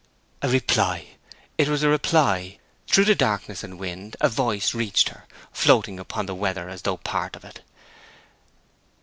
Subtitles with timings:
[0.41, 1.09] A reply!
[1.59, 2.57] It was a reply!
[2.87, 6.95] Through the darkness and wind a voice reached her, floating upon the weather as though
[6.95, 7.59] a part of it.